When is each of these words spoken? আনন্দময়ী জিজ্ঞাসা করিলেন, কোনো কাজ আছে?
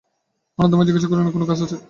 আনন্দময়ী 0.59 0.87
জিজ্ঞাসা 0.87 1.07
করিলেন, 1.09 1.29
কোনো 1.35 1.45
কাজ 1.49 1.59
আছে? 1.65 1.77